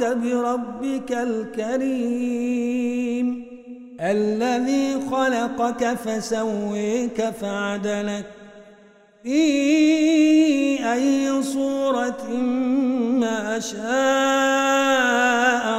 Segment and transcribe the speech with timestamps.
[0.00, 2.72] غرك بربك الكريم.
[4.00, 8.26] الذي خلقك فسويك فعدلك
[9.22, 9.42] في
[10.92, 12.32] أي صورة
[13.20, 13.82] ما شاء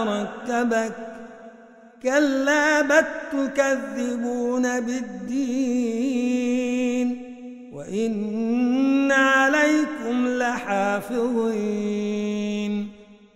[0.08, 0.96] ركبك.
[2.04, 6.24] كلا بل تكذبون بالدين.
[7.74, 11.44] وإن عليكم لحافظين.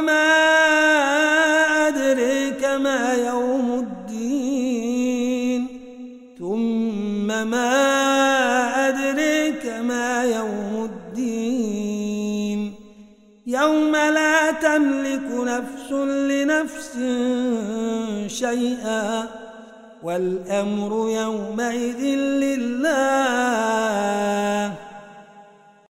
[0.00, 5.60] وما أدريك ما يوم الدين.
[6.38, 7.72] ثم ما
[8.88, 12.74] أدريك ما يوم الدين.
[13.46, 15.92] يوم لا تملك نفس
[16.32, 16.92] لنفس
[18.38, 19.26] شيئا
[20.02, 22.02] والأمر يومئذ
[22.44, 23.29] لله.